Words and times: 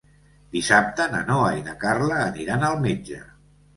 Dissabte 0.55 1.05
na 1.11 1.21
Noa 1.29 1.51
i 1.57 1.61
na 1.67 1.75
Carla 1.85 2.17
aniran 2.31 2.67
al 2.71 2.83
metge. 2.87 3.21